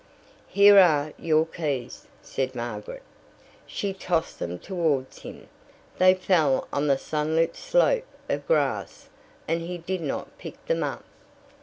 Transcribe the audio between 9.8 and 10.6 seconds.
not